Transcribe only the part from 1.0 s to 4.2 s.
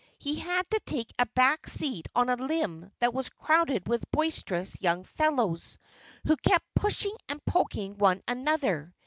a back seat on a limb that was crowded with